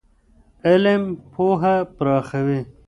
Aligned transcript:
علم 0.67 1.03
پوهه 1.33 1.75
پراخوي. 1.97 2.59